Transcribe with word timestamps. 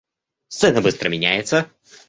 Сцена 0.47 0.81
быстро 0.81 1.09
меняется. 1.09 1.69